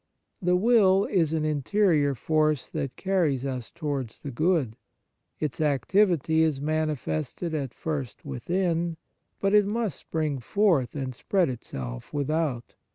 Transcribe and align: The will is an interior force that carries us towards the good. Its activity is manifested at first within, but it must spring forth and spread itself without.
The 0.41 0.55
will 0.55 1.05
is 1.05 1.31
an 1.31 1.45
interior 1.45 2.15
force 2.15 2.69
that 2.71 2.95
carries 2.95 3.45
us 3.45 3.69
towards 3.69 4.19
the 4.23 4.31
good. 4.31 4.75
Its 5.39 5.61
activity 5.61 6.41
is 6.41 6.59
manifested 6.59 7.53
at 7.53 7.71
first 7.71 8.25
within, 8.25 8.97
but 9.39 9.53
it 9.53 9.67
must 9.67 9.99
spring 9.99 10.39
forth 10.39 10.95
and 10.95 11.13
spread 11.13 11.49
itself 11.49 12.11
without. 12.11 12.73